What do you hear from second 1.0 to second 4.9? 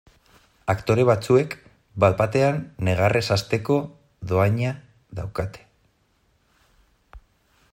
batzuek bat batean negarrez hasteko dohaina